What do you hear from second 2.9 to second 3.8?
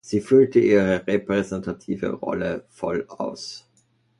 aus.